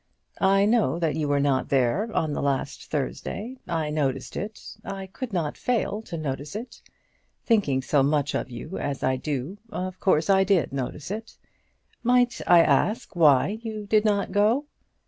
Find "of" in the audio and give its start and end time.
8.33-8.49, 9.69-9.99